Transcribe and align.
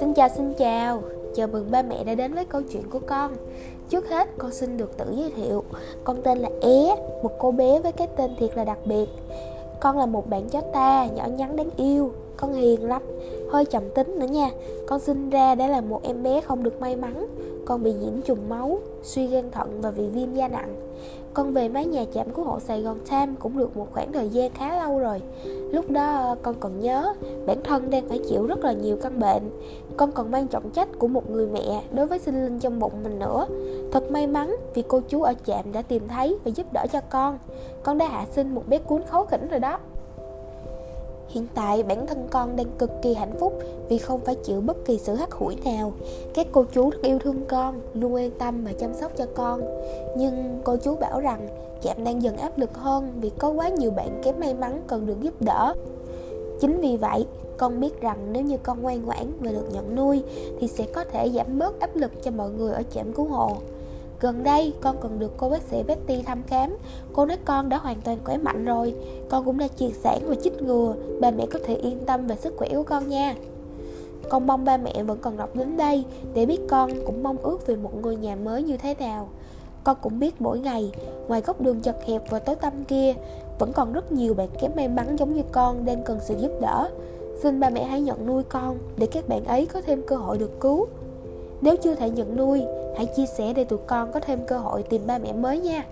Xin 0.00 0.14
chào 0.16 0.28
xin 0.28 0.54
chào, 0.58 1.02
chào 1.34 1.46
mừng 1.46 1.70
ba 1.70 1.82
mẹ 1.82 2.04
đã 2.04 2.14
đến 2.14 2.34
với 2.34 2.44
câu 2.44 2.62
chuyện 2.72 2.82
của 2.90 2.98
con. 3.06 3.32
Trước 3.88 4.08
hết 4.08 4.28
con 4.38 4.52
xin 4.52 4.76
được 4.76 4.96
tự 4.96 5.04
giới 5.16 5.30
thiệu. 5.30 5.64
Con 6.04 6.22
tên 6.22 6.38
là 6.38 6.48
É, 6.60 6.96
một 7.22 7.30
cô 7.38 7.50
bé 7.50 7.80
với 7.80 7.92
cái 7.92 8.08
tên 8.16 8.30
thiệt 8.38 8.56
là 8.56 8.64
đặc 8.64 8.78
biệt. 8.84 9.06
Con 9.80 9.98
là 9.98 10.06
một 10.06 10.30
bạn 10.30 10.48
chó 10.48 10.60
ta, 10.60 11.06
nhỏ 11.06 11.26
nhắn 11.26 11.56
đáng 11.56 11.70
yêu 11.76 12.12
Con 12.36 12.52
hiền 12.52 12.88
lắm, 12.88 13.02
hơi 13.50 13.64
trầm 13.64 13.82
tính 13.94 14.18
nữa 14.18 14.26
nha. 14.26 14.50
Con 14.86 15.00
sinh 15.00 15.30
ra 15.30 15.54
đã 15.54 15.66
là 15.66 15.80
một 15.80 16.00
em 16.02 16.22
bé 16.22 16.40
không 16.40 16.62
được 16.62 16.80
may 16.80 16.96
mắn. 16.96 17.26
Con 17.68 17.82
bị 17.82 17.92
nhiễm 17.92 18.22
trùng 18.22 18.48
máu, 18.48 18.78
suy 19.02 19.26
gan 19.26 19.50
thận 19.50 19.80
và 19.80 19.90
bị 19.90 20.08
viêm 20.08 20.34
da 20.34 20.48
nặng. 20.48 20.74
Con 21.34 21.52
về 21.52 21.68
mái 21.68 21.86
nhà 21.86 22.04
chạm 22.12 22.30
cứu 22.30 22.44
hộ 22.44 22.60
Sài 22.60 22.82
Gòn 22.82 22.98
Time 23.10 23.32
cũng 23.38 23.58
được 23.58 23.76
một 23.76 23.86
khoảng 23.92 24.12
thời 24.12 24.28
gian 24.28 24.50
khá 24.54 24.76
lâu 24.76 24.98
rồi. 24.98 25.20
Lúc 25.72 25.90
đó 25.90 26.14
ờ, 26.14 26.36
con 26.42 26.54
còn 26.60 26.80
nhớ 26.80 27.14
bản 27.46 27.62
thân 27.64 27.90
đang 27.90 28.08
phải 28.08 28.20
chịu 28.28 28.46
rất 28.46 28.64
là 28.64 28.72
nhiều 28.72 28.96
căn 29.02 29.20
bệnh. 29.20 29.50
Con 29.96 30.12
còn 30.12 30.30
mang 30.30 30.48
trọng 30.48 30.70
trách 30.70 30.88
của 30.98 31.08
một 31.08 31.30
người 31.30 31.46
mẹ 31.46 31.82
đối 31.92 32.06
với 32.06 32.18
sinh 32.18 32.44
linh 32.44 32.58
trong 32.58 32.78
bụng 32.78 32.92
mình 33.02 33.18
nữa. 33.18 33.46
Thật 33.92 34.10
may 34.10 34.26
mắn 34.26 34.56
vì 34.74 34.82
cô 34.88 35.00
chú 35.08 35.22
ở 35.22 35.34
trạm 35.46 35.72
đã 35.72 35.82
tìm 35.82 36.08
thấy 36.08 36.38
và 36.44 36.50
giúp 36.50 36.72
đỡ 36.72 36.86
cho 36.92 37.00
con. 37.10 37.38
Con 37.82 37.98
đã 37.98 38.08
hạ 38.08 38.26
sinh 38.32 38.54
một 38.54 38.68
bé 38.68 38.78
cuốn 38.78 39.02
khấu 39.10 39.24
khỉnh 39.24 39.48
rồi 39.48 39.60
đó. 39.60 39.78
Hiện 41.28 41.46
tại 41.54 41.82
bản 41.82 42.06
thân 42.06 42.26
con 42.30 42.56
đang 42.56 42.66
cực 42.78 42.90
kỳ 43.02 43.14
hạnh 43.14 43.32
phúc 43.40 43.58
vì 43.88 43.98
không 43.98 44.20
phải 44.20 44.34
chịu 44.34 44.60
bất 44.60 44.84
kỳ 44.84 44.98
sự 44.98 45.14
hắt 45.14 45.32
hủi 45.32 45.56
nào. 45.64 45.92
Các 46.34 46.46
cô 46.52 46.64
chú 46.72 46.90
rất 46.90 47.02
yêu 47.02 47.18
thương 47.18 47.44
con, 47.48 47.80
luôn 47.94 48.14
quan 48.14 48.30
tâm 48.30 48.64
và 48.64 48.72
chăm 48.72 48.94
sóc 48.94 49.12
cho 49.16 49.26
con. 49.34 49.60
Nhưng 50.16 50.60
cô 50.64 50.76
chú 50.76 50.96
bảo 50.96 51.20
rằng 51.20 51.48
chạm 51.82 52.04
đang 52.04 52.22
dần 52.22 52.36
áp 52.36 52.58
lực 52.58 52.74
hơn 52.74 53.12
vì 53.20 53.30
có 53.38 53.50
quá 53.50 53.68
nhiều 53.68 53.90
bạn 53.90 54.20
kém 54.22 54.40
may 54.40 54.54
mắn 54.54 54.82
cần 54.86 55.06
được 55.06 55.20
giúp 55.20 55.42
đỡ. 55.42 55.74
Chính 56.60 56.80
vì 56.80 56.96
vậy, 56.96 57.26
con 57.56 57.80
biết 57.80 58.00
rằng 58.00 58.32
nếu 58.32 58.42
như 58.42 58.56
con 58.62 58.82
ngoan 58.82 59.04
ngoãn 59.04 59.32
và 59.40 59.50
được 59.50 59.68
nhận 59.72 59.96
nuôi 59.96 60.22
thì 60.60 60.68
sẽ 60.68 60.86
có 60.94 61.04
thể 61.04 61.30
giảm 61.30 61.58
bớt 61.58 61.80
áp 61.80 61.96
lực 61.96 62.22
cho 62.22 62.30
mọi 62.30 62.50
người 62.50 62.72
ở 62.72 62.82
trạm 62.94 63.12
cứu 63.12 63.24
hộ. 63.24 63.56
Gần 64.20 64.44
đây, 64.44 64.72
con 64.80 64.96
còn 65.00 65.18
được 65.18 65.32
cô 65.36 65.48
bác 65.48 65.62
sĩ 65.62 65.82
Betty 65.82 66.22
thăm 66.22 66.42
khám. 66.46 66.76
Cô 67.12 67.26
nói 67.26 67.36
con 67.44 67.68
đã 67.68 67.76
hoàn 67.76 68.00
toàn 68.00 68.18
khỏe 68.24 68.36
mạnh 68.36 68.64
rồi. 68.64 68.94
Con 69.28 69.44
cũng 69.44 69.58
đã 69.58 69.68
triệt 69.76 69.90
sản 70.02 70.20
và 70.26 70.34
chích 70.34 70.62
ngừa 70.62 70.94
Ba 71.20 71.30
mẹ 71.30 71.46
có 71.52 71.58
thể 71.64 71.74
yên 71.74 71.98
tâm 72.06 72.26
về 72.26 72.36
sức 72.36 72.54
khỏe 72.56 72.68
của 72.68 72.82
con 72.82 73.08
nha. 73.08 73.34
Con 74.28 74.46
mong 74.46 74.64
ba 74.64 74.76
mẹ 74.76 75.02
vẫn 75.02 75.18
còn 75.20 75.36
đọc 75.36 75.56
đến 75.56 75.76
đây, 75.76 76.04
Để 76.34 76.46
biết 76.46 76.60
con 76.68 76.90
cũng 77.06 77.22
mong 77.22 77.36
ước 77.42 77.66
về 77.66 77.76
một 77.76 77.90
ngôi 78.02 78.16
nhà 78.16 78.36
mới 78.36 78.62
như 78.62 78.76
thế 78.76 78.94
nào. 78.94 79.28
Con 79.84 79.96
cũng 80.02 80.18
biết 80.18 80.40
mỗi 80.40 80.58
ngày, 80.58 80.92
Ngoài 81.28 81.40
góc 81.40 81.60
đường 81.60 81.80
chật 81.80 81.96
hẹp 82.06 82.22
và 82.30 82.38
tối 82.38 82.56
tăm 82.56 82.72
kia, 82.84 83.14
Vẫn 83.58 83.72
còn 83.72 83.92
rất 83.92 84.12
nhiều 84.12 84.34
bạn 84.34 84.48
kém 84.60 84.70
may 84.76 84.88
mắn 84.88 85.16
giống 85.18 85.34
như 85.34 85.42
con 85.52 85.84
Đang 85.84 86.02
cần 86.02 86.18
sự 86.20 86.34
giúp 86.38 86.52
đỡ. 86.60 86.90
Xin 87.42 87.60
ba 87.60 87.70
mẹ 87.70 87.84
hãy 87.84 88.00
nhận 88.00 88.26
nuôi 88.26 88.42
con, 88.42 88.78
Để 88.96 89.06
các 89.06 89.28
bạn 89.28 89.44
ấy 89.44 89.66
có 89.66 89.80
thêm 89.80 90.02
cơ 90.06 90.16
hội 90.16 90.38
được 90.38 90.60
cứu 90.60 90.86
nếu 91.60 91.76
chưa 91.76 91.94
thể 91.94 92.10
nhận 92.10 92.36
nuôi, 92.36 92.62
hãy 92.96 93.06
chia 93.06 93.26
sẻ 93.26 93.52
để 93.52 93.64
tụi 93.64 93.78
con 93.86 94.12
có 94.12 94.20
thêm 94.20 94.46
cơ 94.46 94.58
hội 94.58 94.82
tìm 94.82 95.06
ba 95.06 95.18
mẹ 95.18 95.32
mới 95.32 95.58
nha. 95.58 95.84